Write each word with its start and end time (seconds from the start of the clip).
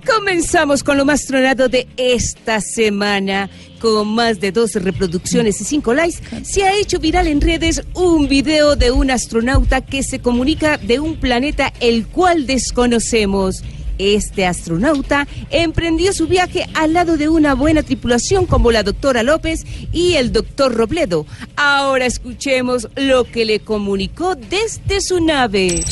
Comenzamos 0.00 0.82
con 0.82 0.96
lo 0.96 1.04
más 1.04 1.26
tronado 1.26 1.68
de 1.68 1.86
esta 1.96 2.60
semana. 2.60 3.50
Con 3.78 4.08
más 4.08 4.40
de 4.40 4.50
12 4.50 4.80
reproducciones 4.80 5.60
y 5.60 5.64
5 5.64 5.94
likes, 5.94 6.18
se 6.42 6.64
ha 6.64 6.74
hecho 6.74 6.98
viral 6.98 7.26
en 7.26 7.40
redes 7.40 7.82
un 7.92 8.28
video 8.28 8.76
de 8.76 8.90
un 8.90 9.10
astronauta 9.10 9.82
que 9.82 10.02
se 10.02 10.20
comunica 10.20 10.78
de 10.78 11.00
un 11.00 11.16
planeta 11.16 11.72
el 11.80 12.06
cual 12.06 12.46
desconocemos. 12.46 13.62
Este 13.98 14.46
astronauta 14.46 15.28
emprendió 15.50 16.12
su 16.12 16.26
viaje 16.26 16.66
al 16.74 16.94
lado 16.94 17.16
de 17.16 17.28
una 17.28 17.54
buena 17.54 17.82
tripulación 17.82 18.46
como 18.46 18.72
la 18.72 18.82
doctora 18.82 19.22
López 19.22 19.64
y 19.92 20.14
el 20.14 20.32
doctor 20.32 20.74
Robledo. 20.74 21.26
Ahora 21.56 22.06
escuchemos 22.06 22.88
lo 22.96 23.24
que 23.24 23.44
le 23.44 23.60
comunicó 23.60 24.34
desde 24.34 25.00
su 25.00 25.22
nave. 25.22 25.84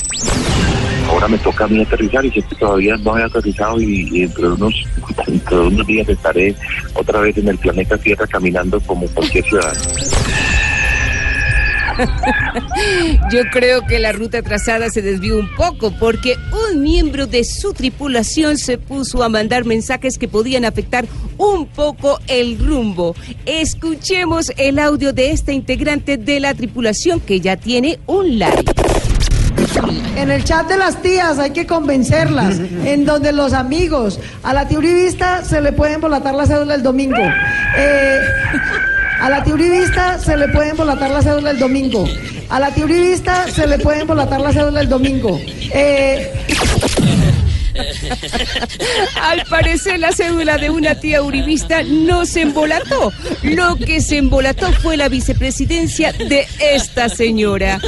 Ahora 1.12 1.28
me 1.28 1.38
toca 1.38 1.64
a 1.64 1.68
mí 1.68 1.82
aterrizar 1.82 2.24
y 2.24 2.30
sé 2.30 2.42
que 2.42 2.55
todavía 2.56 2.96
no 2.96 3.18
he 3.18 3.22
aterrizado 3.22 3.78
y, 3.80 4.08
y 4.10 4.20
dentro, 4.22 4.48
de 4.48 4.55
unos, 4.55 4.74
dentro 5.27 5.60
de 5.60 5.69
unos 5.69 5.86
días 5.86 6.08
estaré 6.08 6.54
otra 6.94 7.20
vez 7.20 7.36
en 7.36 7.48
el 7.48 7.58
planeta 7.58 7.98
Tierra 7.98 8.27
caminando 8.27 8.80
como 8.80 9.06
cualquier 9.08 9.44
ciudadano. 9.44 9.80
Yo 13.30 13.42
creo 13.52 13.86
que 13.86 13.98
la 13.98 14.12
ruta 14.12 14.42
trazada 14.42 14.88
se 14.88 15.02
desvió 15.02 15.38
un 15.38 15.54
poco 15.54 15.92
porque 15.98 16.36
un 16.70 16.80
miembro 16.82 17.26
de 17.26 17.44
su 17.44 17.74
tripulación 17.74 18.56
se 18.56 18.78
puso 18.78 19.22
a 19.22 19.28
mandar 19.28 19.64
mensajes 19.64 20.19
que 20.19 20.28
podían 20.28 20.64
afectar 20.64 21.06
un 21.36 21.66
poco 21.66 22.19
el 22.26 22.58
rumbo. 22.58 23.14
Escuchemos 23.47 24.50
el 24.56 24.78
audio 24.78 25.12
de 25.12 25.32
esta 25.32 25.52
integrante 25.52 26.16
de 26.16 26.41
la 26.41 26.54
tripulación 26.54 27.20
que 27.20 27.41
ya 27.41 27.56
tiene 27.56 27.98
un 28.06 28.38
like. 28.38 28.72
En 30.16 30.30
el 30.30 30.44
chat 30.44 30.68
de 30.68 30.76
las 30.76 31.00
tías 31.02 31.38
hay 31.38 31.50
que 31.50 31.66
convencerlas, 31.66 32.58
en 32.84 33.04
donde 33.04 33.32
los 33.32 33.52
amigos, 33.52 34.20
a 34.42 34.52
la 34.52 34.68
tiurivista 34.68 35.44
se 35.44 35.60
le 35.60 35.72
puede 35.72 35.94
embolatar 35.94 36.34
la 36.34 36.46
cédula 36.46 36.74
el 36.74 36.82
domingo. 36.82 37.22
Eh, 37.76 38.20
a 39.20 39.30
la 39.30 39.44
tiurivista 39.44 40.18
se 40.18 40.36
le 40.36 40.48
puede 40.48 40.70
embolatar 40.70 41.10
la 41.10 41.22
cédula 41.22 41.50
el 41.50 41.58
domingo. 41.58 42.04
A 42.48 42.60
la 42.60 42.70
tiurivista 42.70 43.48
se 43.48 43.66
le 43.66 43.78
puede 43.78 44.00
embolatar 44.00 44.40
la 44.40 44.52
cédula 44.52 44.80
el 44.80 44.88
domingo. 44.88 45.40
Eh, 45.72 46.32
Al 49.20 49.44
parecer 49.46 49.98
la 49.98 50.12
cédula 50.12 50.58
de 50.58 50.70
una 50.70 50.94
tía 50.94 51.22
uribista 51.22 51.82
no 51.82 52.26
se 52.26 52.42
embolató. 52.42 53.12
Lo 53.42 53.76
que 53.76 54.00
se 54.00 54.18
embolató 54.18 54.72
fue 54.74 54.96
la 54.96 55.08
vicepresidencia 55.08 56.12
de 56.12 56.46
esta 56.60 57.08
señora. 57.08 57.80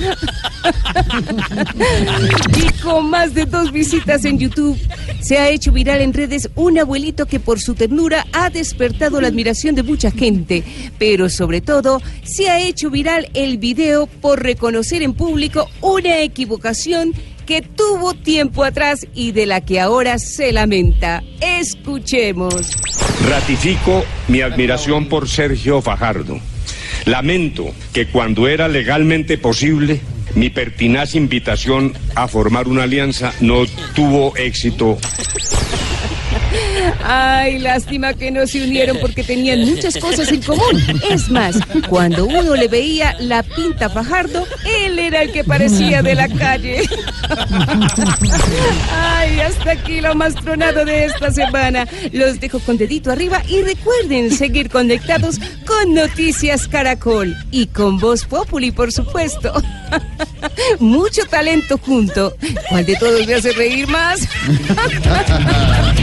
Y 2.56 2.82
con 2.82 3.10
más 3.10 3.34
de 3.34 3.44
dos 3.46 3.72
visitas 3.72 4.24
en 4.24 4.38
YouTube, 4.38 4.78
se 5.20 5.38
ha 5.38 5.50
hecho 5.50 5.72
viral 5.72 6.00
en 6.00 6.12
redes 6.12 6.48
un 6.54 6.78
abuelito 6.78 7.26
que 7.26 7.40
por 7.40 7.60
su 7.60 7.74
ternura 7.74 8.26
ha 8.32 8.50
despertado 8.50 9.20
la 9.20 9.28
admiración 9.28 9.74
de 9.74 9.82
mucha 9.82 10.10
gente. 10.10 10.62
Pero 10.98 11.28
sobre 11.28 11.60
todo, 11.60 12.00
se 12.22 12.48
ha 12.50 12.60
hecho 12.60 12.90
viral 12.90 13.28
el 13.34 13.58
video 13.58 14.06
por 14.06 14.42
reconocer 14.42 15.02
en 15.02 15.14
público 15.14 15.68
una 15.80 16.20
equivocación 16.20 17.12
que 17.46 17.62
tuvo 17.62 18.14
tiempo 18.14 18.64
atrás 18.64 19.06
y 19.14 19.32
de 19.32 19.46
la 19.46 19.60
que 19.60 19.80
ahora 19.80 20.18
se 20.18 20.52
lamenta. 20.52 21.22
Escuchemos. 21.40 22.72
Ratifico 23.28 24.04
mi 24.28 24.40
admiración 24.40 25.08
por 25.08 25.28
Sergio 25.28 25.82
Fajardo. 25.82 26.40
Lamento 27.04 27.74
que 27.92 28.06
cuando 28.06 28.48
era 28.48 28.66
legalmente 28.68 29.36
posible, 29.36 30.00
mi 30.34 30.50
pertinaz 30.50 31.14
invitación 31.14 31.94
a 32.14 32.28
formar 32.28 32.68
una 32.68 32.84
alianza 32.84 33.32
no 33.40 33.64
tuvo 33.94 34.36
éxito. 34.36 34.98
Ay, 37.04 37.58
lástima 37.58 38.14
que 38.14 38.30
no 38.30 38.46
se 38.46 38.62
unieron 38.62 38.98
porque 39.00 39.22
tenían 39.22 39.60
muchas 39.60 39.96
cosas 39.98 40.30
en 40.30 40.42
común. 40.42 40.82
Es 41.10 41.28
más, 41.28 41.58
cuando 41.88 42.26
uno 42.26 42.54
le 42.54 42.68
veía 42.68 43.16
la 43.20 43.42
pinta 43.42 43.88
Fajardo, 43.90 44.46
él 44.66 44.98
era 44.98 45.22
el 45.22 45.32
que 45.32 45.44
parecía 45.44 46.02
de 46.02 46.14
la 46.14 46.28
calle. 46.28 46.82
Ay, 48.92 49.40
hasta 49.40 49.72
aquí 49.72 50.00
lo 50.00 50.14
más 50.14 50.34
tronado 50.34 50.84
de 50.84 51.04
esta 51.06 51.30
semana. 51.30 51.86
Los 52.12 52.40
dejo 52.40 52.58
con 52.60 52.76
dedito 52.76 53.10
arriba 53.10 53.42
y 53.48 53.62
recuerden 53.62 54.30
seguir 54.30 54.70
conectados 54.70 55.38
con 55.66 55.94
Noticias 55.94 56.68
Caracol 56.68 57.36
y 57.50 57.66
con 57.66 57.98
Voz 57.98 58.24
Populi, 58.24 58.70
por 58.70 58.92
supuesto. 58.92 59.52
Mucho 60.78 61.24
talento 61.26 61.78
junto. 61.78 62.36
¿Cuál 62.68 62.86
de 62.86 62.96
todos 62.96 63.26
me 63.26 63.34
hace 63.34 63.52
reír 63.52 63.86
más? 63.88 64.20